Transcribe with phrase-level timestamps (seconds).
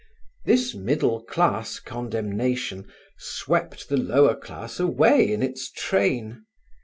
[0.45, 2.87] This middle class condemnation
[3.19, 6.47] swept the lower class away in its train.